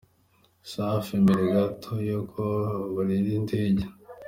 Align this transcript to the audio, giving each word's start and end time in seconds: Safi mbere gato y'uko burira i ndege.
Safi 0.71 1.13
mbere 1.23 1.43
gato 1.53 1.91
y'uko 2.07 2.41
burira 2.93 3.29
i 3.37 3.39
ndege. 3.43 3.85